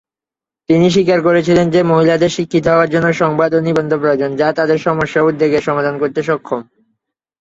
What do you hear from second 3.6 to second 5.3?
নিবন্ধ প্রয়োজন, যা তাদের সমস্যা ও